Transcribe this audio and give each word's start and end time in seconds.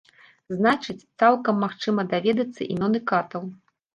Значыць, 0.53 1.07
цалкам 1.23 1.59
магчыма 1.65 2.01
даведацца 2.13 2.61
імёны 2.73 2.99
катаў. 3.15 3.47